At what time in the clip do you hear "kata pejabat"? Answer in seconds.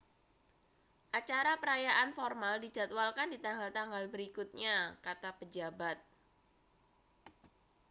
5.05-5.97